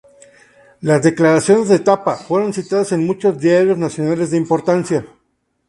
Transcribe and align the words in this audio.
Las 0.79 1.03
declaraciones 1.03 1.69
de 1.69 1.77
Thapa 1.77 2.15
fueron 2.15 2.53
citadas 2.53 2.91
en 2.91 3.05
muchos 3.05 3.37
diarios 3.37 3.77
nacionales 3.77 4.31
de 4.31 4.37
importancia. 4.37 5.05